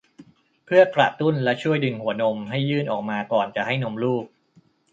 [0.65, 4.25] เพื่อกระตุ้นและช่วยดึงหัวนมให้ยื่นออกมาก่อนจะให้นมลูก